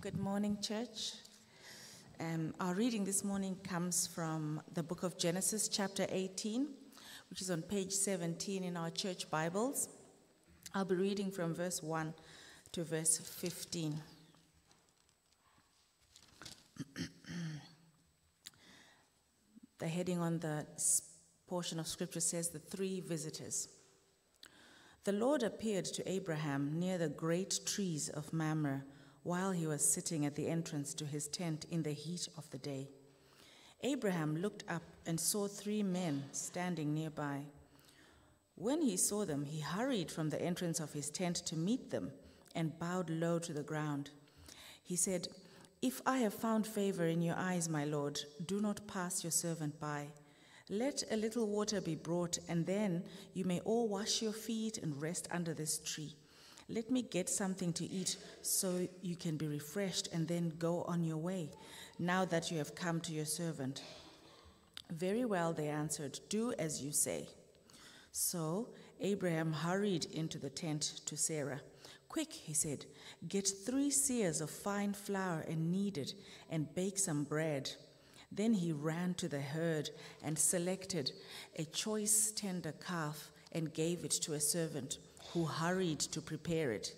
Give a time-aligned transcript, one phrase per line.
[0.00, 1.14] Good morning, church.
[2.20, 6.68] Um, our reading this morning comes from the book of Genesis, chapter 18,
[7.30, 9.88] which is on page 17 in our church Bibles.
[10.72, 12.14] I'll be reading from verse 1
[12.70, 14.00] to verse 15.
[19.80, 20.64] the heading on the
[21.48, 23.68] portion of scripture says the three visitors.
[25.02, 28.84] The Lord appeared to Abraham near the great trees of Mamre
[29.28, 32.56] while he was sitting at the entrance to his tent in the heat of the
[32.56, 32.88] day.
[33.82, 37.42] Abraham looked up and saw three men standing nearby.
[38.54, 42.10] When he saw them, he hurried from the entrance of his tent to meet them
[42.54, 44.08] and bowed low to the ground.
[44.82, 45.28] He said,
[45.82, 49.78] If I have found favor in your eyes, my Lord, do not pass your servant
[49.78, 50.06] by.
[50.70, 55.02] Let a little water be brought, and then you may all wash your feet and
[55.02, 56.16] rest under this tree.
[56.70, 61.02] Let me get something to eat so you can be refreshed and then go on
[61.02, 61.50] your way,
[61.98, 63.82] now that you have come to your servant.
[64.90, 67.28] Very well, they answered, do as you say.
[68.12, 68.68] So
[69.00, 71.60] Abraham hurried into the tent to Sarah.
[72.08, 72.84] Quick, he said,
[73.28, 76.12] get three seahs of fine flour and knead it,
[76.50, 77.70] and bake some bread.
[78.30, 79.88] Then he ran to the herd
[80.22, 81.12] and selected
[81.56, 84.98] a choice tender calf and gave it to a servant
[85.32, 86.94] who hurried to prepare it.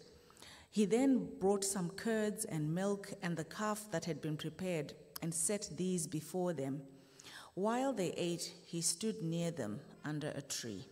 [0.70, 5.34] He then brought some curds and milk and the calf that had been prepared and
[5.34, 6.82] set these before them.
[7.54, 10.86] While they ate, he stood near them under a tree.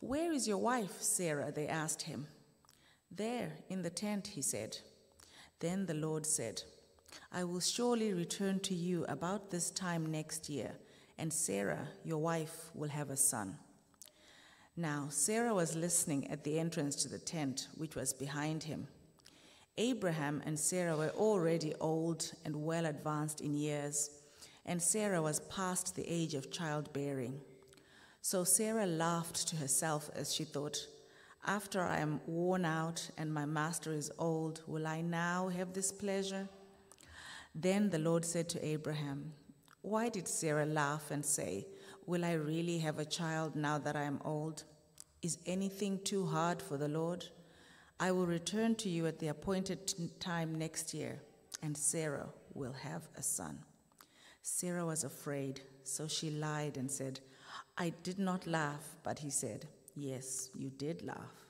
[0.00, 1.50] Where is your wife, Sarah?
[1.50, 2.26] They asked him.
[3.10, 4.78] There, in the tent, he said.
[5.60, 6.62] Then the Lord said,
[7.32, 10.72] I will surely return to you about this time next year,
[11.16, 13.56] and Sarah, your wife, will have a son.
[14.76, 18.88] Now, Sarah was listening at the entrance to the tent, which was behind him.
[19.78, 24.10] Abraham and Sarah were already old and well advanced in years,
[24.66, 27.40] and Sarah was past the age of childbearing.
[28.20, 30.88] So Sarah laughed to herself as she thought,
[31.46, 35.92] After I am worn out and my master is old, will I now have this
[35.92, 36.48] pleasure?
[37.54, 39.34] Then the Lord said to Abraham,
[39.82, 41.66] Why did Sarah laugh and say,
[42.06, 44.64] Will I really have a child now that I am old?
[45.22, 47.24] Is anything too hard for the Lord?
[47.98, 51.22] I will return to you at the appointed time next year,
[51.62, 53.58] and Sarah will have a son.
[54.42, 57.20] Sarah was afraid, so she lied and said,
[57.78, 58.96] I did not laugh.
[59.02, 61.43] But he said, Yes, you did laugh.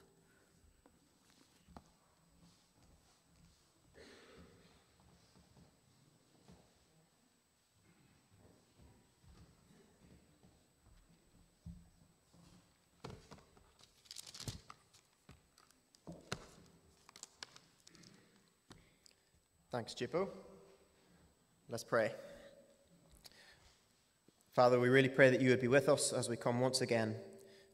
[19.74, 20.28] Thanks, Jippo.
[21.68, 22.12] Let's pray.
[24.52, 27.16] Father, we really pray that you would be with us as we come once again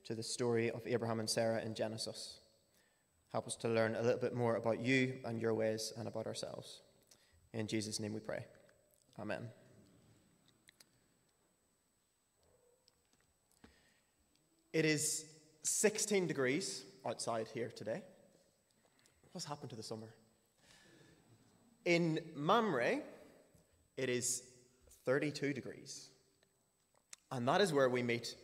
[0.04, 2.38] to the story of Abraham and Sarah in Genesis.
[3.32, 6.26] Help us to learn a little bit more about you and your ways and about
[6.26, 6.80] ourselves.
[7.52, 8.46] In Jesus' name we pray.
[9.18, 9.50] Amen.
[14.72, 15.26] It is
[15.64, 18.00] 16 degrees outside here today.
[19.32, 20.14] What's happened to the summer?
[21.84, 23.00] In Mamre,
[23.96, 24.42] it is
[25.06, 26.10] 32 degrees.
[27.32, 28.34] And that is where we meet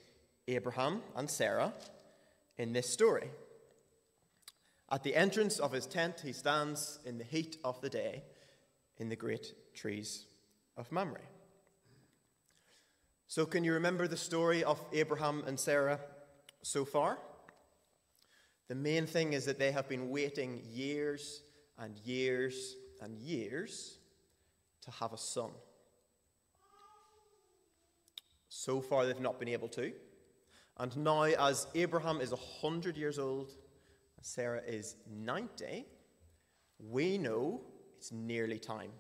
[0.49, 1.73] Abraham and Sarah
[2.57, 3.31] in this story.
[4.91, 8.23] At the entrance of his tent, he stands in the heat of the day
[8.99, 10.27] in the great trees
[10.77, 11.21] of Mamre.
[13.29, 15.99] So, can you remember the story of Abraham and Sarah
[16.63, 17.19] so far?
[18.69, 21.43] The main thing is that they have been waiting years
[21.77, 23.99] and years and years
[24.83, 25.51] to have a son.
[28.49, 29.93] So far, they've not been able to.
[30.79, 33.53] And now, as Abraham is 100 years old
[34.17, 35.87] and Sarah is 90,
[36.79, 37.61] we know
[37.99, 38.91] it's nearly time.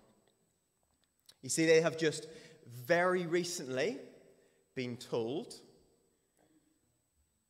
[1.43, 2.27] You see, they have just
[2.87, 3.99] very recently
[4.75, 5.55] been told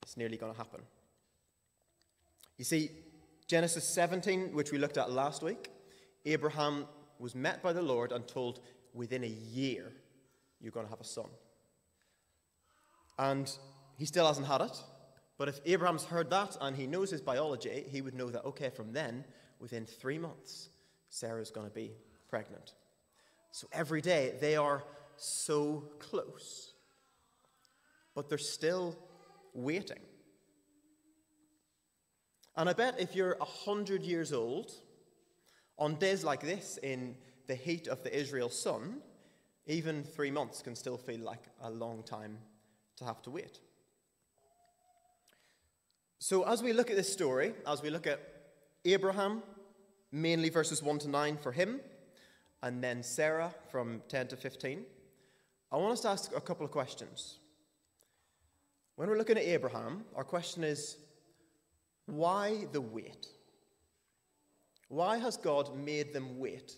[0.02, 0.80] it's nearly going to happen.
[2.58, 2.90] You see,
[3.48, 5.70] Genesis 17, which we looked at last week,
[6.26, 6.86] Abraham
[7.18, 8.60] was met by the Lord and told,
[8.92, 9.92] within a year,
[10.60, 11.28] you're going to have a son.
[13.18, 13.50] And
[13.96, 14.76] he still hasn't had it.
[15.38, 18.70] But if Abraham's heard that and he knows his biology, he would know that, okay,
[18.70, 19.24] from then,
[19.60, 20.68] within three months,
[21.08, 21.92] Sarah's going to be
[22.28, 22.74] pregnant.
[23.52, 24.82] So every day, they are
[25.16, 26.72] so close.
[28.14, 28.96] But they're still
[29.54, 30.00] waiting.
[32.56, 34.72] And I bet if you're 100 years old
[35.78, 39.02] On days like this, in the heat of the Israel sun,
[39.66, 42.38] even three months can still feel like a long time
[42.96, 43.60] to have to wait.
[46.18, 48.20] So, as we look at this story, as we look at
[48.84, 49.42] Abraham,
[50.10, 51.80] mainly verses 1 to 9 for him,
[52.62, 54.84] and then Sarah from 10 to 15,
[55.70, 57.38] I want us to ask a couple of questions.
[58.94, 60.96] When we're looking at Abraham, our question is
[62.06, 63.26] why the wait?
[64.88, 66.72] Why has God made them wait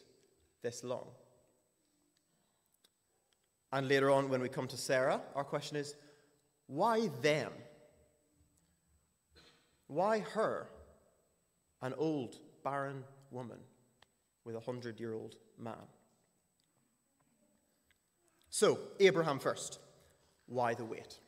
[0.62, 1.08] this long?
[3.72, 5.94] And later on, when we come to Sarah, our question is
[6.66, 7.52] why them?
[9.86, 10.68] Why her,
[11.82, 13.58] an old, barren woman
[14.44, 15.76] with a hundred year old man?
[18.50, 19.78] So, Abraham first.
[20.46, 21.18] Why the wait?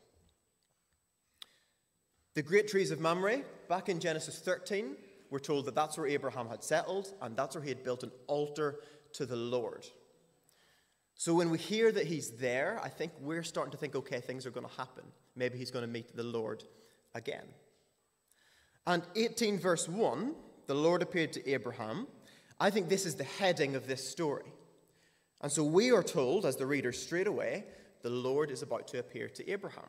[2.35, 4.97] The great trees of Mamre, back in Genesis 13,
[5.31, 8.11] we're told that that's where Abraham had settled and that's where he had built an
[8.27, 8.81] altar
[9.15, 9.87] to the Lord.
[11.15, 14.47] So when we hear that he's there, I think we're starting to think, okay, things
[14.47, 15.05] are going to happen.
[15.37, 16.65] Maybe he's going to meet the Lord
[17.15, 17.45] again.
[18.87, 20.35] And 18, verse 1,
[20.67, 22.07] the Lord appeared to Abraham.
[22.59, 24.53] I think this is the heading of this story.
[25.43, 27.65] And so we are told, as the reader, straight away,
[28.03, 29.89] the Lord is about to appear to Abraham.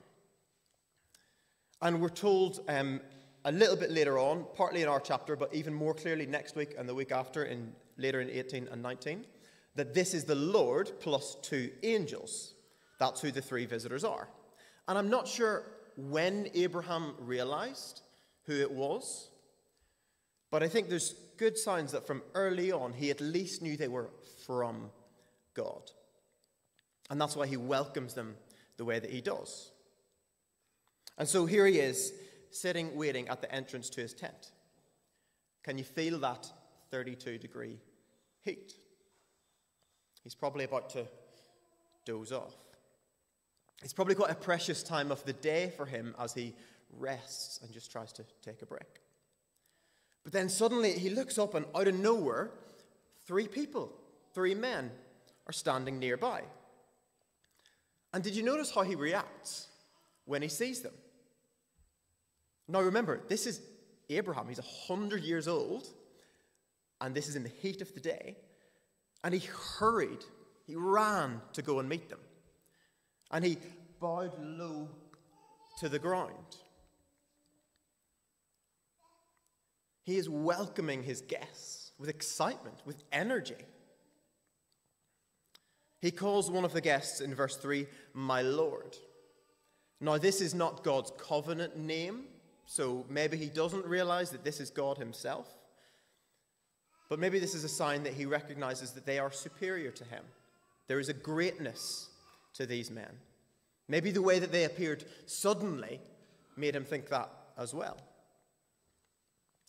[1.82, 3.02] And we're told um,
[3.46, 6.76] a little bit later on, partly in our chapter, but even more clearly next week
[6.78, 9.26] and the week after, in, later in 18 and 19,
[9.76, 12.54] that this is the Lord plus two angels.
[13.00, 14.28] That's who the three visitors are.
[14.88, 15.64] And I'm not sure
[15.98, 18.02] when Abraham realized
[18.46, 19.30] who it was,
[20.52, 23.88] but I think there's good signs that from early on he at least knew they
[23.88, 24.10] were
[24.46, 24.92] from
[25.54, 25.90] God.
[27.10, 28.36] And that's why he welcomes them
[28.78, 29.72] the way that he does.
[31.18, 32.14] And so here he is,
[32.52, 34.52] sitting waiting at the entrance to his tent.
[35.64, 36.48] Can you feel that
[36.90, 37.80] 32 degree
[38.42, 38.74] heat?
[40.24, 41.08] He's probably about to
[42.06, 42.56] doze off.
[43.84, 46.54] It's probably quite a precious time of the day for him as he
[47.00, 49.02] rests and just tries to take a break.
[50.24, 52.52] But then suddenly he looks up, and out of nowhere,
[53.26, 53.92] three people,
[54.34, 54.92] three men,
[55.48, 56.44] are standing nearby.
[58.14, 59.68] And did you notice how he reacts
[60.26, 60.94] when he sees them?
[62.68, 63.62] Now remember, this is
[64.10, 64.48] Abraham.
[64.48, 65.88] He's 100 years old,
[67.00, 68.38] and this is in the heat of the day.
[69.24, 69.48] And he
[69.80, 70.24] hurried,
[70.66, 72.20] he ran to go and meet them.
[73.32, 73.58] And he
[74.00, 74.90] bowed low
[75.80, 76.58] to the ground.
[80.04, 83.56] He is welcoming his guests with excitement, with energy.
[86.02, 88.98] He calls one of the guests in verse 3, My Lord.
[90.00, 92.24] Now, this is not God's covenant name,
[92.72, 95.46] so maybe he doesn't realize that this is God himself.
[97.10, 100.24] But maybe this is a sign that he recognizes that they are superior to him.
[100.88, 102.08] There is a greatness
[102.54, 103.12] to these men.
[103.90, 106.00] Maybe the way that they appeared suddenly
[106.56, 107.98] made him think that as well.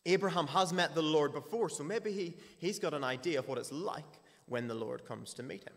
[0.07, 3.59] Abraham has met the Lord before, so maybe he, he's got an idea of what
[3.59, 5.75] it's like when the Lord comes to meet him.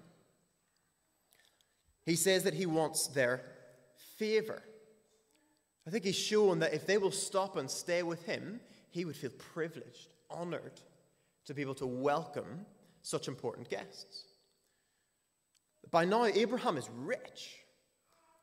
[2.06, 3.42] He says that he wants their
[4.16, 4.62] favor.
[5.88, 8.60] I think he's shown that if they will stop and stay with him,
[8.90, 10.80] he would feel privileged, honored
[11.46, 12.66] to be able to welcome
[13.02, 14.26] such important guests.
[15.92, 17.60] By now, Abraham is rich.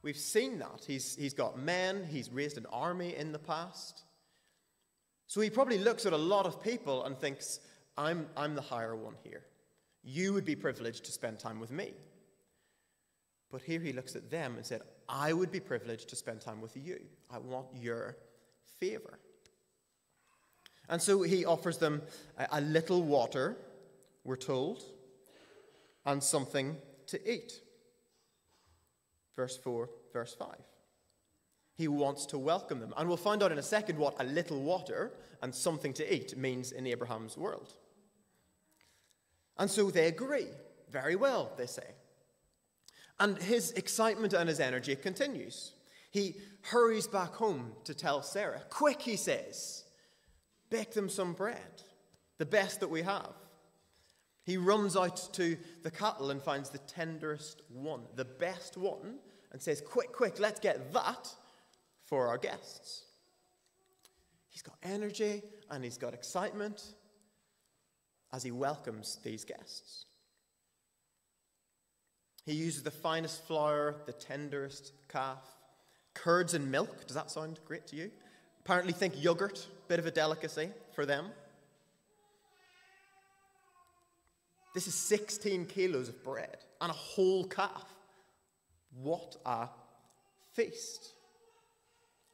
[0.02, 0.84] We've seen that.
[0.86, 4.04] He's, he's got men, he's raised an army in the past.
[5.26, 7.60] So he probably looks at a lot of people and thinks,
[7.96, 9.44] I'm, I'm the higher one here.
[10.04, 11.92] You would be privileged to spend time with me.
[13.52, 16.62] But here he looks at them and said, I would be privileged to spend time
[16.62, 16.98] with you.
[17.30, 18.16] I want your
[18.80, 19.18] favor.
[20.88, 22.02] And so he offers them
[22.50, 23.58] a, little water,
[24.24, 24.82] we're told,
[26.06, 26.78] and something
[27.08, 27.52] to eat.
[29.36, 30.48] Verse 4, verse 5.
[31.74, 32.94] He wants to welcome them.
[32.96, 36.36] And we'll find out in a second what a little water and something to eat
[36.38, 37.74] means in Abraham's world.
[39.58, 40.48] And so they agree.
[40.90, 41.94] Very well, they say.
[43.20, 45.72] And his excitement and his energy continues.
[46.10, 48.62] He hurries back home to tell Sarah.
[48.68, 49.84] Quick, he says,
[50.70, 51.82] bake them some bread,
[52.38, 53.32] the best that we have.
[54.44, 59.18] He runs out to the cattle and finds the tenderest one, the best one,
[59.52, 61.28] and says, Quick, quick, let's get that
[62.04, 63.04] for our guests.
[64.48, 66.82] He's got energy and he's got excitement
[68.32, 70.06] as he welcomes these guests.
[72.44, 75.42] He uses the finest flour, the tenderest calf,
[76.14, 77.06] curds and milk.
[77.06, 78.10] Does that sound great to you?
[78.64, 81.26] Apparently, think yogurt, bit of a delicacy for them.
[84.74, 87.84] This is 16 kilos of bread and a whole calf.
[89.00, 89.68] What a
[90.54, 91.12] feast.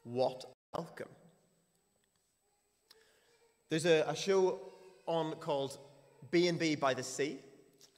[0.05, 1.09] What a welcome.
[3.69, 4.61] There's a, a show
[5.07, 5.79] on called
[6.31, 7.39] B&B by the Sea.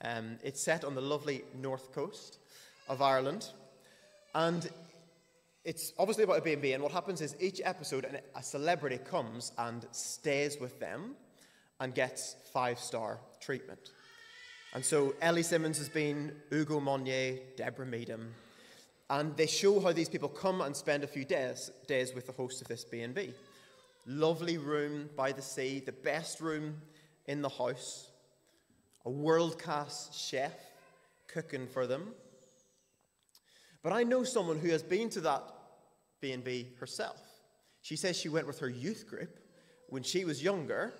[0.03, 2.39] Um, it's set on the lovely north coast
[2.89, 3.49] of Ireland.
[4.35, 4.69] And
[5.65, 6.73] it's obviously about a B&B.
[6.73, 11.15] And what happens is each episode, a celebrity comes and stays with them
[11.81, 13.91] and gets five-star treatment.
[14.75, 18.29] And so Ellie Simmonds has been, Ugo Monye, Deborah Meaden,
[19.09, 22.33] and they show how these people come and spend a few days, days with the
[22.33, 23.35] host of this B&B.
[24.07, 26.81] Lovely room by the sea, the best room
[27.27, 28.10] in the house,
[29.05, 30.53] a world-class chef
[31.27, 32.09] cooking for them.
[33.83, 35.43] But I know someone who has been to that
[36.21, 37.21] B&B herself.
[37.83, 39.39] She says she went with her youth group
[39.89, 40.93] when she was younger,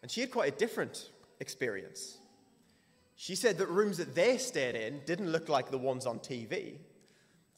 [0.00, 2.18] and she had quite a different experience.
[3.16, 6.78] She said that rooms that they stayed in didn't look like the ones on TV,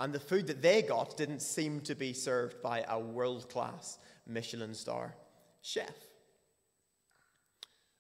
[0.01, 3.99] and the food that they got didn't seem to be served by a world class
[4.27, 5.15] Michelin star
[5.63, 5.95] chef.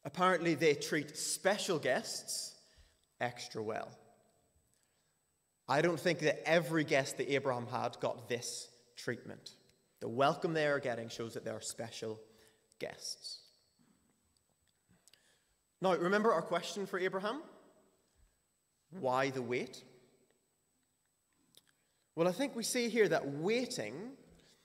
[0.04, 2.54] Apparently, they treat special guests
[3.20, 3.88] extra well.
[5.66, 9.56] I don't think that every guest that Abraham had got this treatment.
[10.00, 12.20] The welcome they are getting shows that they are special
[12.78, 13.40] guests.
[15.80, 17.42] Now, remember our question for Abraham?
[18.90, 19.82] Why the wait?
[22.14, 24.12] Well, I think we see here that waiting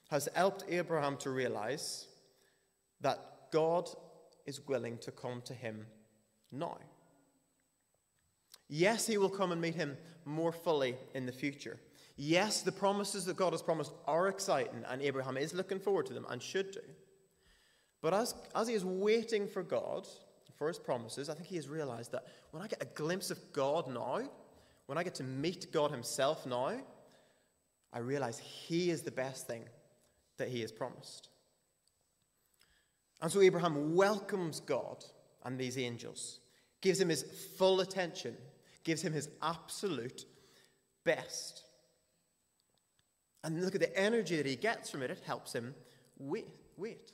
[0.09, 2.07] has helped Abraham to realize
[3.01, 3.19] that
[3.51, 3.89] God
[4.49, 5.85] is willing to come to him
[6.51, 6.77] now.
[8.67, 11.79] Yes, he will come and meet him more fully in the future.
[12.17, 16.13] Yes, the promises that God has promised are exciting, and Abraham is looking forward to
[16.13, 16.81] them and should do.
[18.01, 20.05] But as, as he is waiting for God,
[20.57, 23.39] for his promises, I think he has realized that when I get a glimpse of
[23.53, 24.29] God now,
[24.87, 26.73] when I get to meet God himself now,
[27.93, 29.63] I realize he is the best thing
[30.37, 31.29] that he has promised.
[33.21, 35.03] And so Abraham welcomes God
[35.43, 36.39] and these angels,
[36.81, 37.23] gives him his
[37.57, 38.35] full attention,
[38.83, 40.25] gives him his absolute
[41.03, 41.63] best.
[43.43, 45.75] And look at the energy that he gets from it, it helps him
[46.17, 46.47] wait.
[46.77, 47.11] wait.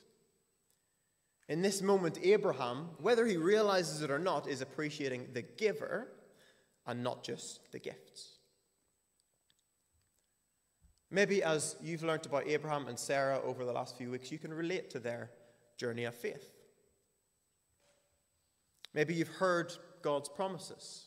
[1.48, 6.08] In this moment, Abraham, whether he realizes it or not, is appreciating the giver
[6.86, 8.38] and not just the gifts.
[11.10, 14.52] Maybe as you've learnt about Abraham and Sarah over the last few weeks, you can
[14.52, 15.30] relate to their
[15.76, 16.52] journey of faith.
[18.94, 21.06] Maybe you've heard God's promises.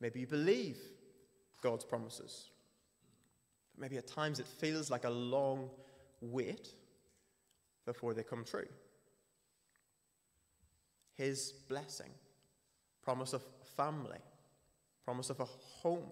[0.00, 0.78] Maybe you believe
[1.62, 2.50] God's promises.
[3.78, 5.70] Maybe at times it feels like a long
[6.20, 6.68] wait
[7.84, 8.66] before they come true
[11.16, 12.10] his blessing,
[13.02, 13.42] promise of
[13.76, 14.18] family,
[15.04, 16.10] promise of a home.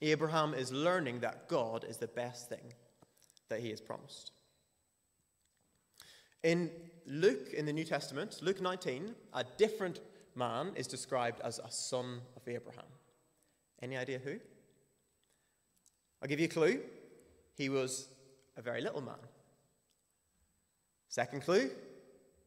[0.00, 2.72] Abraham is learning that God is the best thing
[3.48, 4.32] that he has promised.
[6.42, 6.70] In
[7.06, 10.00] Luke, in the New Testament, Luke 19, a different
[10.34, 12.84] man is described as a son of Abraham.
[13.82, 14.36] Any idea who?
[16.22, 16.80] I'll give you a clue.
[17.56, 18.08] He was
[18.56, 19.14] a very little man.
[21.08, 21.70] Second clue,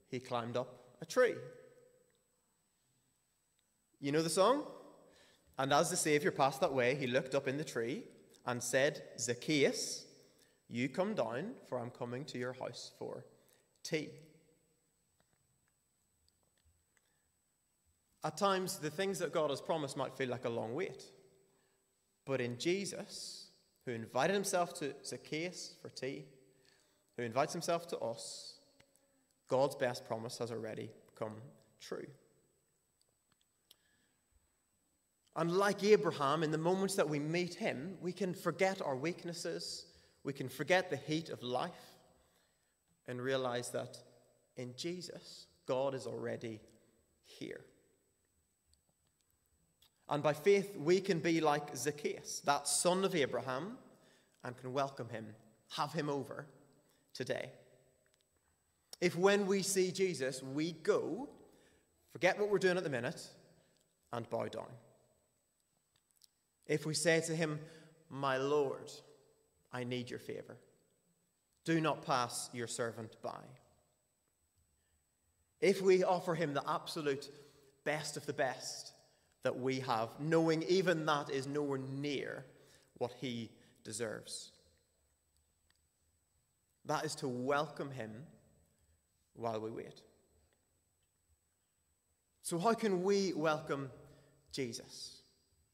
[0.09, 1.35] he climbed up a tree.
[3.99, 4.63] You know the song?
[5.57, 8.03] And as the Saviour passed that way, he looked up in the tree
[8.45, 10.05] and said, Zacchaeus,
[10.69, 13.25] you come down, for I'm coming to your house for
[13.83, 14.09] tea.
[18.23, 21.03] At times, the things that God has promised might feel like a long wait.
[22.25, 23.47] But in Jesus,
[23.85, 26.25] who invited himself to Zacchaeus for tea,
[27.17, 28.59] who invites himself to us,
[29.47, 31.35] God's best promise has already come
[31.79, 32.05] true.
[35.35, 39.85] Unlike Abraham, in the moments that we meet him, we can forget our weaknesses,
[40.29, 41.71] we can forget the heat of life,
[43.07, 43.97] and realize that
[44.57, 46.59] in Jesus, God is already
[47.25, 47.61] here.
[50.07, 53.79] And by faith, we can be like Zacchaeus, that son of Abraham,
[54.43, 55.25] and can welcome him,
[55.71, 56.45] have him over
[57.15, 57.49] today.
[59.01, 61.27] If when we see Jesus, we go,
[62.11, 63.25] forget what we're doing at the minute,
[64.13, 64.69] and bow down.
[66.67, 67.59] If we say to him,
[68.11, 68.91] My Lord,
[69.71, 70.57] I need your favor,
[71.65, 73.41] do not pass your servant by.
[75.61, 77.29] If we offer him the absolute
[77.83, 78.93] best of the best
[79.43, 82.45] that we have, knowing even that is nowhere near
[82.97, 83.49] what he
[83.83, 84.51] deserves.
[86.85, 88.11] That is to welcome him
[89.33, 90.01] while we wait.
[92.41, 93.91] So, how can we welcome
[94.51, 95.21] Jesus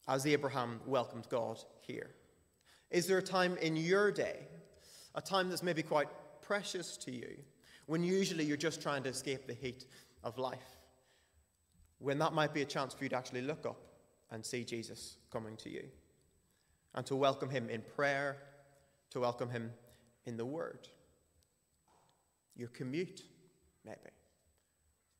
[0.06, 2.10] as Abraham welcomed God here?
[2.90, 4.46] Is there a time in your day,
[5.14, 6.08] a time that's maybe quite
[6.42, 7.36] precious to you,
[7.86, 9.86] when usually you're just trying to escape the heat
[10.22, 10.78] of life?
[11.98, 13.80] When that might be a chance for you to actually look up
[14.30, 15.84] and see Jesus coming to you
[16.94, 18.36] and to welcome him in prayer,
[19.10, 19.72] to welcome him
[20.24, 20.88] in the word.
[22.54, 23.22] Your commute,
[23.84, 23.98] maybe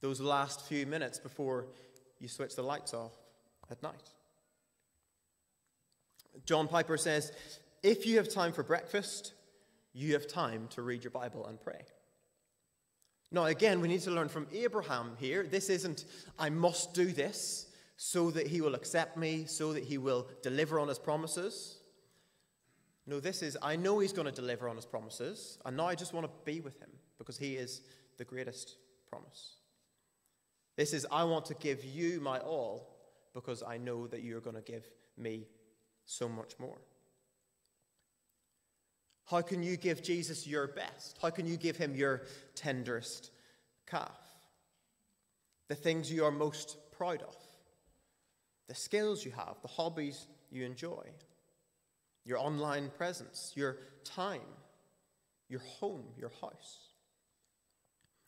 [0.01, 1.67] those last few minutes before
[2.21, 3.13] you switch the lights off
[3.71, 4.11] at night.
[6.45, 7.33] John Piper says,
[7.83, 9.33] if you have time for breakfast,
[9.93, 11.81] you have time to read your Bible and pray.
[13.33, 15.45] Now, again, we need to learn from Abraham here.
[15.45, 16.05] This isn't,
[16.39, 20.79] I must do this so that he will accept me, so that he will deliver
[20.79, 21.79] on his promises.
[23.07, 25.95] No, this is, I know he's going to deliver on his promises, and now I
[25.95, 27.81] just want to be with him because he is
[28.19, 28.77] the greatest
[29.09, 29.55] promise.
[30.77, 32.97] This is, I want to give you my all
[33.33, 34.85] because I know that you're going to give
[35.17, 35.47] me
[36.07, 36.79] so much more.
[39.27, 41.19] How can you give Jesus your best?
[41.21, 42.23] How can you give him your
[42.55, 43.33] tenderest
[43.87, 44.17] calf?
[45.69, 47.37] The things you are most proud of,
[48.69, 51.05] the skills you have, the hobbies you enjoy,
[52.25, 54.41] your online presence, your time,
[55.49, 56.79] your home, your house.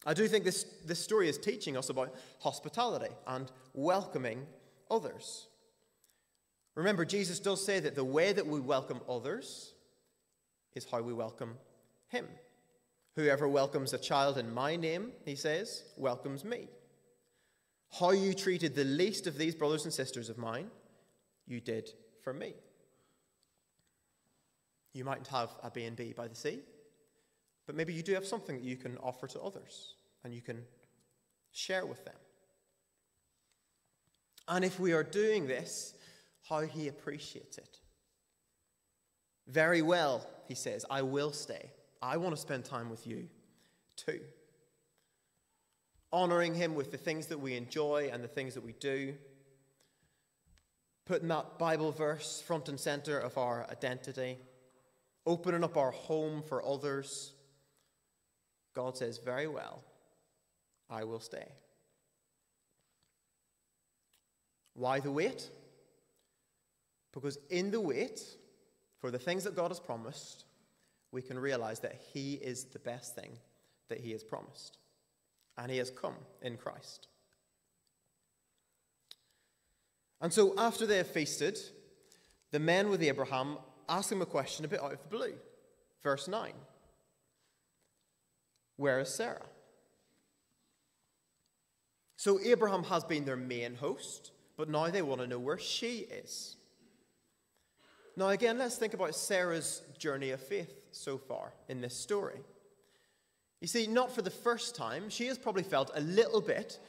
[0.04, 4.46] I do think this, this story is teaching us about hospitality and welcoming
[4.90, 5.46] others.
[6.78, 9.72] Remember, Jesus does say that the way that we welcome others
[10.76, 11.56] is how we welcome
[12.06, 12.28] Him.
[13.16, 16.68] Whoever welcomes a child in my name, he says, welcomes me.
[17.98, 20.70] How you treated the least of these brothers and sisters of mine,
[21.48, 21.90] you did
[22.22, 22.54] for me.
[24.92, 26.60] You mightn't have a B&B by the sea,
[27.66, 30.62] but maybe you do have something that you can offer to others and you can
[31.50, 32.14] share with them.
[34.46, 35.94] And if we are doing this,
[36.48, 37.78] how he appreciates it.
[39.46, 41.70] Very well, he says, I will stay.
[42.02, 43.28] I want to spend time with you
[43.96, 44.20] too.
[46.12, 49.14] Honoring him with the things that we enjoy and the things that we do.
[51.06, 54.38] Putting that Bible verse front and center of our identity.
[55.26, 57.32] Opening up our home for others
[58.78, 59.82] God says, Very well,
[60.88, 61.48] I will stay.
[64.74, 65.50] Why the wait?
[67.12, 68.20] Because in the wait,
[68.98, 70.44] for the things that God has promised,
[71.12, 73.38] we can realize that He is the best thing
[73.88, 74.78] that He has promised.
[75.56, 77.08] And He has come in Christ.
[80.20, 81.58] And so after they have feasted,
[82.50, 85.34] the men with Abraham ask him a question a bit out of the blue.
[86.02, 86.52] Verse 9.
[88.76, 89.46] Where is Sarah?
[92.16, 95.98] So Abraham has been their main host, but now they want to know where she
[95.98, 96.56] is.
[98.18, 102.40] Now, again, let's think about Sarah's journey of faith so far in this story.
[103.60, 106.80] You see, not for the first time, she has probably felt a little bit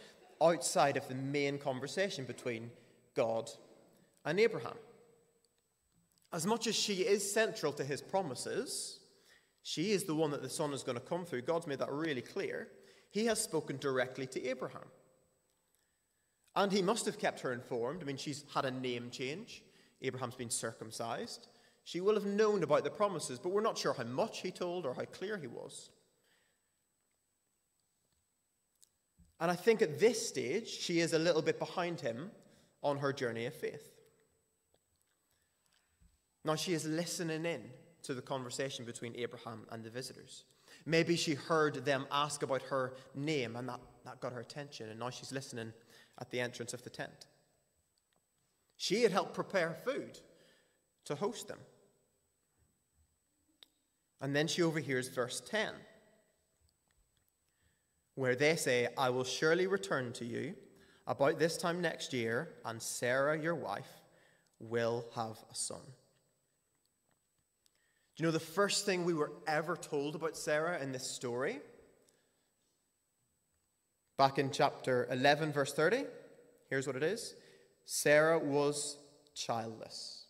[0.42, 2.72] outside of the main conversation between
[3.16, 3.48] God
[4.26, 4.74] and Abraham.
[6.34, 9.00] As much as she is central to his promises,
[9.62, 11.44] she is the one that the Son is going to come through.
[11.44, 12.70] God's made that really clear.
[13.12, 14.90] He has spoken directly to Abraham.
[16.56, 18.02] And he must have kept her informed.
[18.02, 19.62] I mean, she's had a name change.
[20.02, 21.48] Abraham's been circumcised.
[21.84, 24.86] She will have known about the promises, but we're not sure how much he told
[24.86, 25.90] or how clear he was.
[29.40, 32.32] And I think at this stage, she is a little bit behind him
[32.84, 33.90] on her journey of faith.
[36.46, 37.64] Now, she is listening in
[38.04, 40.44] to the conversation between Abraham and the visitors.
[40.86, 45.00] Maybe she heard them ask about her name and that, that got her attention, and
[45.00, 45.74] now she's listening
[46.20, 47.28] at the entrance of the tent.
[48.82, 50.18] She had helped prepare food
[51.04, 51.58] to host them.
[54.22, 55.74] And then she overhears verse 10,
[58.16, 60.56] where they say, I will surely return to you
[61.08, 63.90] about this time next year, and Sarah, your wife,
[64.62, 65.82] will have a son
[68.16, 71.60] Do you know the first thing we were ever told about Sarah in this story?
[74.18, 76.06] Back in chapter 11, verse 30,
[76.70, 77.36] here's what it is
[77.92, 79.00] Sarah was
[79.34, 80.26] childless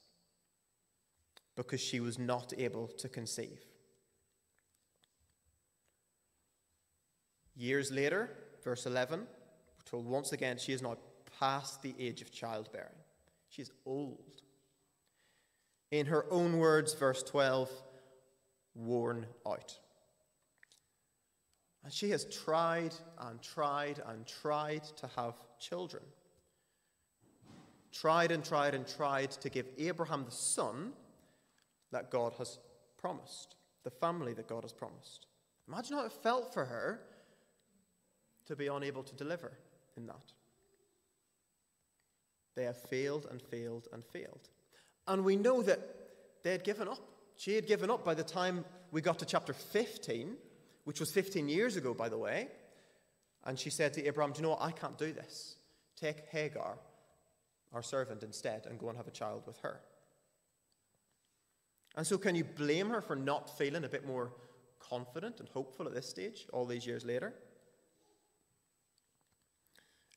[1.58, 3.60] because she was not able to conceive.
[7.58, 8.30] Years later,
[8.64, 10.96] verse 11, we're told once again she is now
[11.38, 12.96] past the age of childbearing.
[13.50, 14.42] She is old.
[15.92, 17.70] In her own words, verse 12,
[18.74, 19.78] worn out.
[21.84, 26.04] And she has tried and tried and tried to have children.
[27.92, 30.94] Tried and tried and tried to give Abraham the son
[31.92, 32.60] that God has
[32.98, 35.26] promised, the family that God has promised.
[35.68, 37.02] Imagine how it felt for her
[38.46, 39.52] to be unable to deliver
[39.98, 40.34] in that.
[42.56, 44.50] They have failed and failed and failed.
[45.08, 45.80] And we know that
[46.44, 47.00] they had given up.
[47.36, 50.36] She had given up by the time we got to chapter 15,
[50.84, 52.48] which was 15 years ago, by the way.
[53.46, 54.62] And she said to Abraham, Do you know what?
[54.62, 55.56] I can't do this.
[55.96, 56.78] Take Hagar,
[57.74, 59.80] our servant, instead, and go and have a child with her.
[61.96, 64.32] And so, can you blame her for not feeling a bit more
[64.80, 67.34] confident and hopeful at this stage, all these years later?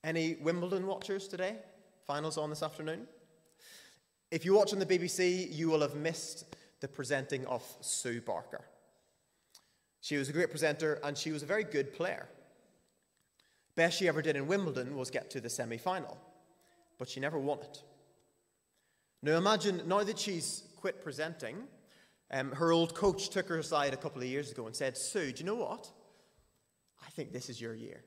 [0.04, 1.56] Any Wimbledon watchers today?
[2.06, 3.06] Finals on this afternoon.
[4.30, 8.64] If you watch on the BBC, you will have missed the presenting of Sue Barker.
[10.00, 12.28] She was a great presenter and she was a very good player.
[13.76, 16.18] Best she ever did in Wimbledon was get to the semi final,
[17.02, 17.82] but she never won it.
[19.24, 21.56] Now imagine, now that she's quit presenting,
[22.30, 25.32] um, her old coach took her aside a couple of years ago and said, Sue,
[25.32, 25.90] do you know what?
[27.04, 28.04] I think this is your year.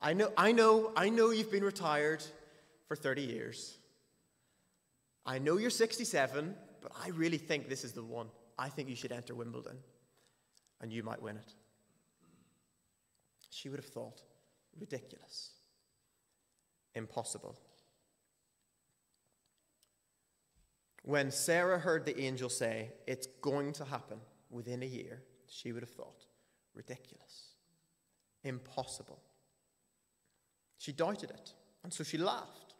[0.00, 2.22] I know, I know, I know you've been retired
[2.86, 3.78] for 30 years.
[5.26, 8.28] I know you're 67, but I really think this is the one.
[8.60, 9.76] I think you should enter Wimbledon
[10.80, 11.52] and you might win it.
[13.50, 14.22] She would have thought,
[14.78, 15.50] ridiculous,
[16.94, 17.58] impossible.
[21.02, 24.18] When Sarah heard the angel say, It's going to happen
[24.50, 26.26] within a year, she would have thought,
[26.74, 27.54] ridiculous,
[28.44, 29.20] impossible.
[30.78, 32.74] She doubted it, and so she laughed.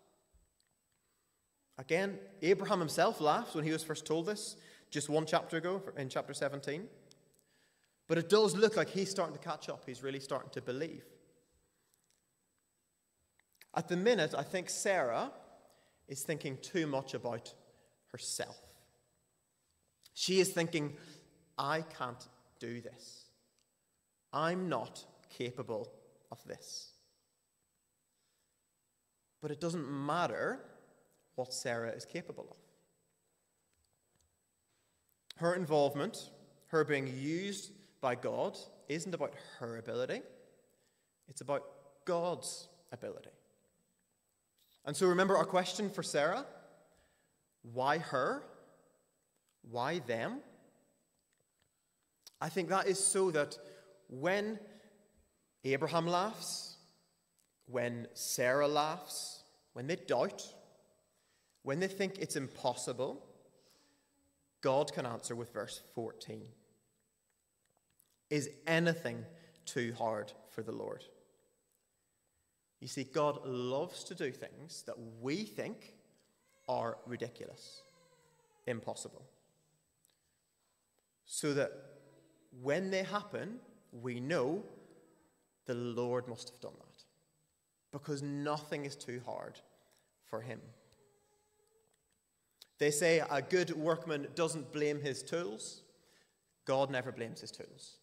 [1.78, 4.56] Again, Abraham himself laughed when he was first told this,
[4.90, 6.86] just one chapter ago in chapter 17.
[8.06, 9.84] But it does look like he's starting to catch up.
[9.86, 11.04] He's really starting to believe.
[13.74, 15.30] At the minute, I think Sarah
[16.08, 17.54] is thinking too much about
[18.10, 18.58] herself.
[20.12, 20.96] She is thinking,
[21.56, 22.26] I can't
[22.58, 23.24] do this.
[24.32, 25.04] I'm not
[25.36, 25.92] capable
[26.30, 26.90] of this.
[29.40, 30.60] But it doesn't matter
[31.36, 32.56] what Sarah is capable of.
[35.36, 36.30] Her involvement,
[36.66, 40.20] her being used by God, isn't about her ability,
[41.28, 41.64] it's about
[42.04, 43.30] God's ability.
[44.84, 46.44] And so remember our question for Sarah
[47.62, 48.42] why her?
[49.70, 50.40] Why them?
[52.40, 53.58] I think that is so that
[54.08, 54.58] when
[55.64, 56.76] Abraham laughs,
[57.66, 60.42] when Sarah laughs, when they doubt,
[61.62, 63.22] when they think it's impossible,
[64.62, 66.42] God can answer with verse 14
[68.30, 69.24] Is anything
[69.66, 71.04] too hard for the Lord?
[72.80, 75.94] You see, God loves to do things that we think
[76.68, 77.82] are ridiculous,
[78.66, 79.22] impossible.
[81.26, 81.72] So that
[82.62, 83.58] when they happen,
[83.92, 84.62] we know
[85.66, 87.04] the Lord must have done that.
[87.92, 89.60] Because nothing is too hard
[90.24, 90.60] for Him.
[92.80, 95.82] They say a good workman doesn't blame his tools.
[96.64, 97.98] God never blames his tools.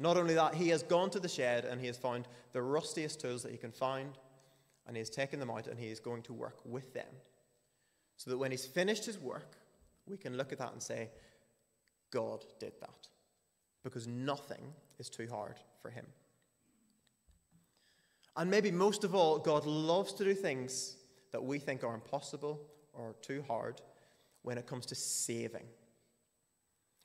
[0.00, 3.20] Not only that, he has gone to the shed and he has found the rustiest
[3.20, 4.16] tools that he can find,
[4.86, 7.06] and he has taken them out and he is going to work with them.
[8.16, 9.56] So that when he's finished his work,
[10.06, 11.10] we can look at that and say,
[12.10, 13.08] God did that.
[13.84, 16.06] Because nothing is too hard for him.
[18.36, 20.96] And maybe most of all, God loves to do things
[21.30, 22.60] that we think are impossible
[22.94, 23.82] or too hard
[24.42, 25.66] when it comes to saving.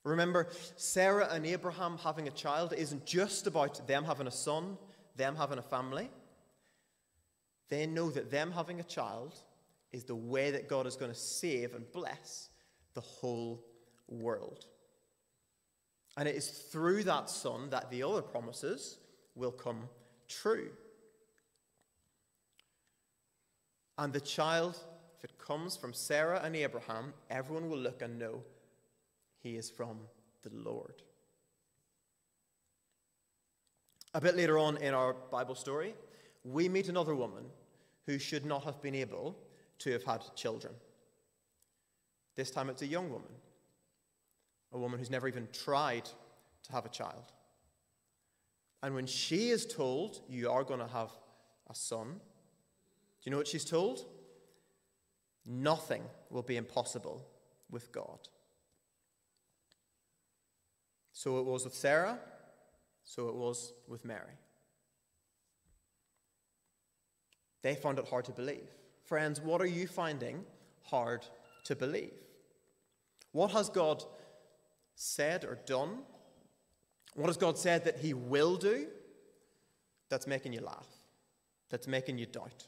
[0.05, 4.77] Remember, Sarah and Abraham having a child isn't just about them having a son,
[5.17, 6.09] them having a family.
[7.69, 9.35] They know that them having a child
[9.91, 12.49] is the way that God is going to save and bless
[12.93, 13.65] the whole
[14.07, 14.67] world.
[16.15, 18.99] And it is through that son that the other promises
[19.33, 19.89] will come
[20.27, 20.69] true.
[23.97, 24.79] And the child
[25.17, 28.43] if it comes from Sarah and Abraham, everyone will look and know
[29.45, 29.99] he is from
[30.41, 31.03] the Lord.
[34.15, 35.93] A bit later on in our Bible story,
[36.43, 37.43] we meet another woman
[38.07, 39.37] who should not have been able
[39.77, 40.73] to have had children.
[42.35, 43.29] This time it's a young woman,
[44.73, 46.05] a woman who's never even tried
[46.63, 47.31] to have a child.
[48.81, 51.11] And when she is told, You are going to have
[51.69, 54.05] a son, do you know what she's told?
[55.45, 57.23] Nothing will be impossible
[57.69, 58.27] with God.
[61.15, 62.19] So it was with Sarah,
[63.05, 64.37] So it was with Mary.
[67.61, 68.67] They found it hard to believe.
[69.05, 70.43] Friends, what are you finding
[70.83, 71.25] hard
[71.63, 72.11] to believe?
[73.31, 74.03] What has God
[74.95, 75.99] said or done?
[77.13, 78.87] What has God said that He will do
[80.09, 80.87] that's making you laugh,
[81.69, 82.67] that's making you doubt?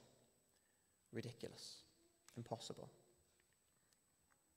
[1.12, 1.81] Ridiculous,
[2.38, 2.89] impossible.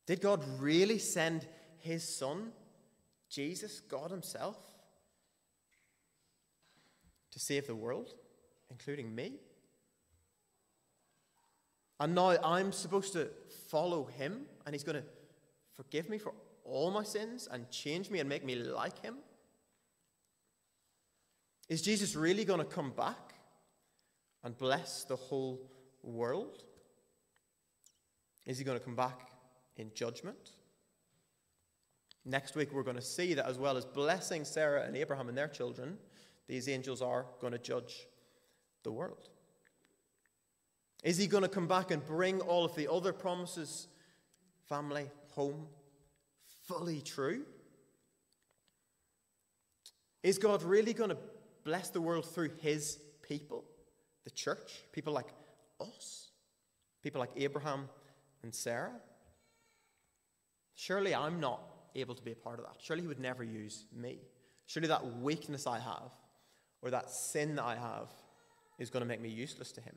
[0.07, 1.49] Did God really send
[1.79, 2.53] His Son,
[3.31, 4.59] Jesus, God Himself,
[7.31, 8.11] to save the world,
[8.71, 9.35] including me?
[11.99, 13.29] And now I'm supposed to
[13.69, 15.05] follow Him, and He's going to
[15.75, 19.17] forgive me for all my sins and change me and make me like him?
[21.69, 23.35] Is Jesus really going to come back
[24.43, 25.61] and bless the whole
[26.03, 26.65] world?
[28.47, 29.31] Is he going to come back
[29.77, 30.51] in judgment?
[32.31, 35.37] Next week, we're going to see that as well as blessing Sarah and Abraham and
[35.37, 35.99] their children,
[36.47, 38.07] these angels are going to judge
[38.85, 39.29] the world.
[41.03, 43.89] Is he going to come back and bring all of the other promises,
[44.69, 45.67] family, home,
[46.69, 47.43] fully true?
[50.23, 51.19] Is God really going to
[51.65, 53.65] bless the world through his people,
[54.23, 55.33] the church, people like
[55.81, 56.29] us,
[57.03, 57.89] people like Abraham
[58.45, 59.01] and Sarah?
[60.77, 61.61] Surely I'm not
[61.95, 62.77] able to be a part of that.
[62.79, 64.19] Surely he would never use me.
[64.67, 66.13] Surely that weakness I have
[66.83, 68.09] or that sin that I have
[68.79, 69.97] is going to make me useless to him.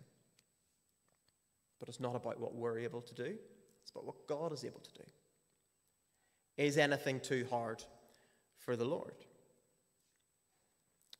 [1.79, 3.36] But it's not about what we're able to do,
[3.82, 5.03] it's about what God is able to do.
[6.58, 7.84] Is anything too hard
[8.58, 9.15] for the Lord?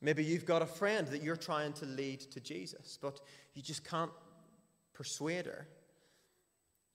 [0.00, 3.20] Maybe you've got a friend that you're trying to lead to Jesus, but
[3.54, 4.10] you just can't
[4.92, 5.66] persuade her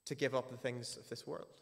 [0.05, 1.61] to give up the things of this world.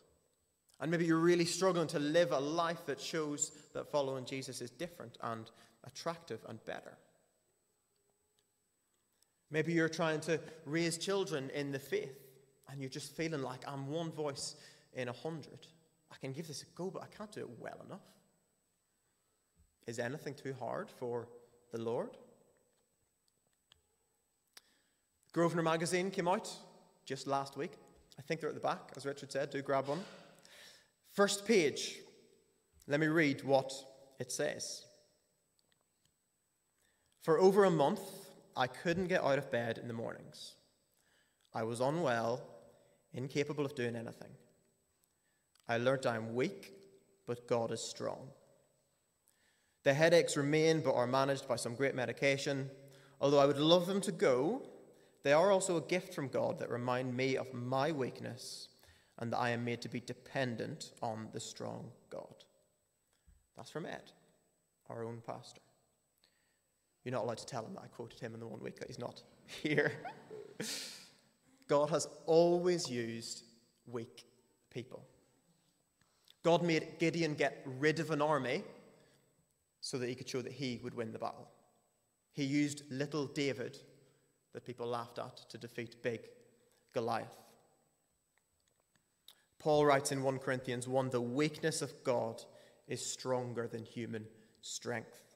[0.80, 4.70] And maybe you're really struggling to live a life that shows that following Jesus is
[4.70, 5.50] different and
[5.86, 6.98] attractive and better.
[9.50, 12.18] Maybe you're trying to raise children in the faith
[12.70, 14.56] and you're just feeling like I'm one voice
[14.94, 15.68] in a hundred.
[16.12, 18.02] I can give this a go, but I can't do it well enough.
[19.88, 21.28] Is anything too hard for
[21.72, 22.10] the Lord?
[25.32, 26.52] Grosvenor magazine came out
[27.06, 27.72] just last week.
[28.20, 29.50] I think they're at the back, as Richard said.
[29.50, 30.04] Do grab one.
[31.18, 31.96] First page.
[32.86, 33.74] Let me read what
[34.20, 34.86] it says.
[37.24, 38.02] For over a month,
[38.56, 40.54] I couldn't get out of bed in the mornings.
[41.56, 42.44] I was unwell,
[43.16, 44.30] incapable of doing anything.
[45.68, 46.74] I learnt I'm weak,
[47.26, 48.28] but God is strong.
[49.86, 52.70] The headaches remain but are managed by some great medication.
[53.20, 54.62] Although I would love them to go,
[55.24, 58.68] they are also a gift from God that remind me of my weakness
[59.20, 62.44] and that I am made to be dependent on the strong God.
[63.56, 64.12] That's from Ed,
[64.90, 65.62] our own pastor.
[67.04, 68.88] You're not allowed to tell him that I quoted him in the one week that
[68.88, 69.24] he's not
[69.64, 69.94] here.
[71.68, 73.44] God has always used
[73.88, 74.26] weak
[74.70, 75.04] people.
[76.44, 78.64] God made Gideon get rid of an army
[79.82, 81.48] so that he could show that he would win the battle.
[82.34, 83.80] He used little David
[84.54, 86.22] that people laughed at to defeat big
[86.94, 87.38] Goliath.
[89.68, 92.42] Paul writes in 1 Corinthians 1 the weakness of God
[92.88, 94.26] is stronger than human
[94.62, 95.36] strength.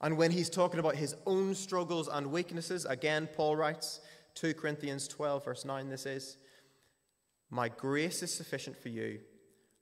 [0.00, 4.00] And when he's talking about his own struggles and weaknesses, again, Paul writes,
[4.36, 6.36] 2 Corinthians 12, verse 9, this is,
[7.50, 9.18] My grace is sufficient for you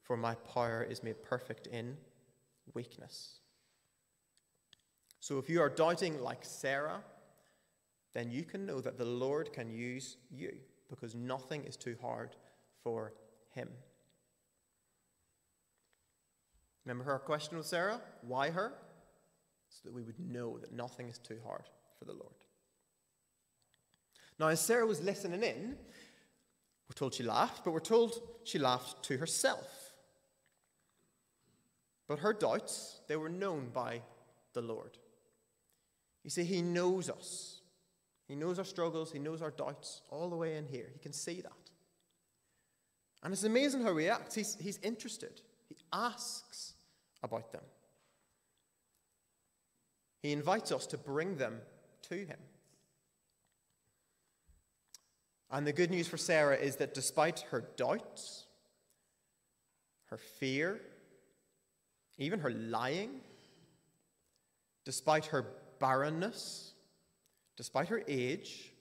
[0.00, 1.98] for my power is made perfect in
[2.72, 3.40] weakness.
[5.20, 7.02] So if you are doubting like Sarah,
[8.14, 10.54] then you can know that the Lord can use you
[10.88, 12.36] because nothing is too hard
[12.86, 13.12] for
[13.50, 13.68] him.
[16.84, 18.00] Remember her question with Sarah?
[18.22, 18.74] Why her?
[19.70, 21.64] So that we would know that nothing is too hard
[21.98, 22.34] for the Lord.
[24.38, 25.76] Now, as Sarah was listening in,
[26.88, 29.66] we're told she laughed, but we're told she laughed to herself.
[32.06, 34.02] But her doubts, they were known by
[34.52, 34.96] the Lord.
[36.22, 37.62] You see, He knows us.
[38.28, 40.90] He knows our struggles, He knows our doubts all the way in here.
[40.92, 41.65] He can see that.
[43.22, 44.34] And it's amazing how He acts.
[44.34, 46.74] He's, he's interested, He asks
[47.22, 47.62] about them.
[50.22, 51.60] He invites us to bring them
[52.08, 52.38] to Him.
[55.50, 58.46] And the good news for Sarah is that despite her doubts,
[60.06, 60.80] her fear,
[62.18, 63.20] even her lying,
[64.84, 65.46] despite her
[65.78, 66.72] barrenness,
[67.56, 68.72] despite her age,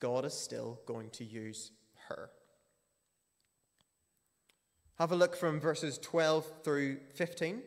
[0.00, 1.70] God is still going to use
[2.08, 2.30] her.
[5.02, 7.60] Have a look from verses 12 through 15.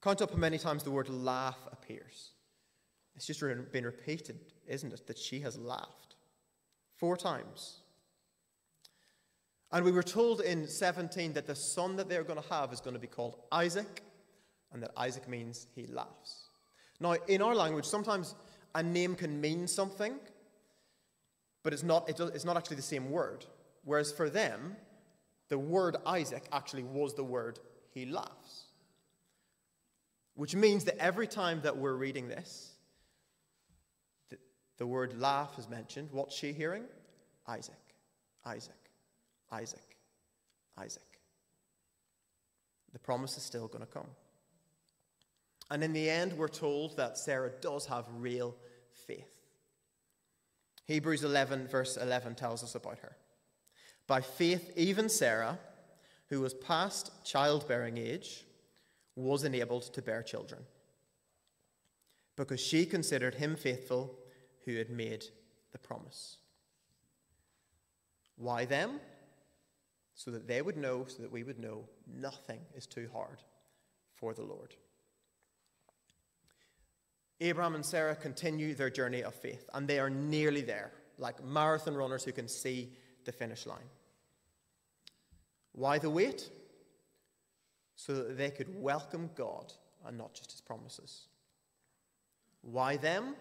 [0.00, 2.30] Count up how many times the word laugh appears.
[3.16, 6.14] It's just been repeated, isn't it, that she has laughed?
[6.94, 7.80] Four times.
[9.72, 12.78] And we were told in 17 that the son that they're going to have is
[12.78, 14.04] going to be called Isaac,
[14.72, 16.50] and that Isaac means he laughs.
[17.00, 18.36] Now, in our language, sometimes
[18.76, 20.20] a name can mean something,
[21.64, 23.44] but it's not, it's not actually the same word.
[23.82, 24.76] Whereas for them,
[25.48, 27.58] the word Isaac actually was the word
[27.90, 28.64] he laughs.
[30.34, 32.72] Which means that every time that we're reading this,
[34.30, 34.38] the,
[34.78, 36.08] the word laugh is mentioned.
[36.10, 36.84] What's she hearing?
[37.46, 37.74] Isaac,
[38.44, 38.74] Isaac,
[39.52, 39.96] Isaac,
[40.76, 41.02] Isaac.
[42.92, 44.08] The promise is still going to come.
[45.70, 48.54] And in the end, we're told that Sarah does have real
[49.06, 49.34] faith.
[50.86, 53.16] Hebrews 11, verse 11, tells us about her.
[54.06, 55.58] By faith, even Sarah,
[56.28, 58.44] who was past childbearing age,
[59.16, 60.62] was enabled to bear children,
[62.36, 64.18] because she considered him faithful
[64.64, 65.24] who had made
[65.72, 66.38] the promise.
[68.36, 69.00] Why them?
[70.14, 73.42] So that they would know, so that we would know, nothing is too hard
[74.14, 74.74] for the Lord.
[77.40, 81.94] Abraham and Sarah continue their journey of faith, and they are nearly there, like marathon
[81.94, 82.92] runners who can see
[83.24, 83.88] the finish line.
[85.72, 86.50] Why the wait?
[87.96, 89.72] So that they could welcome God
[90.06, 91.26] and not just his promises.
[92.62, 93.36] Why them?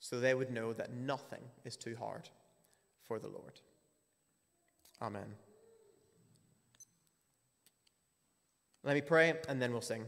[0.00, 2.28] So they would know that nothing is too hard
[3.06, 3.60] for the Lord.
[5.00, 5.34] Amen.
[8.84, 10.04] Let me pray and then we'll sing.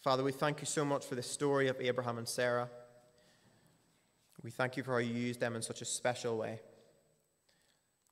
[0.00, 2.68] Father, we thank you so much for the story of Abraham and Sarah.
[4.42, 6.60] We thank you for how you used them in such a special way.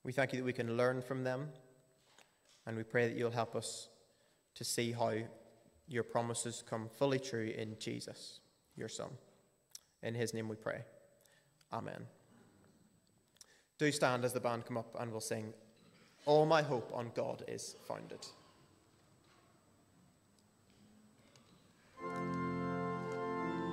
[0.06, 1.48] We thank you that we can learn from them,
[2.64, 3.88] and we pray that you'll help us
[4.54, 5.14] to see how
[5.88, 8.38] your promises come fully true in Jesus,
[8.76, 9.08] your Son.
[10.04, 10.82] In his name we pray.
[11.72, 12.06] Amen.
[13.78, 15.52] Do stand as the band come up and we'll sing,
[16.24, 18.24] All my hope on God is founded.